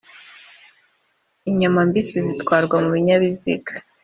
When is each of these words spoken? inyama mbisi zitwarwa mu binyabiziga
inyama 1.49 1.79
mbisi 1.87 2.17
zitwarwa 2.27 2.75
mu 2.83 2.89
binyabiziga 2.95 3.71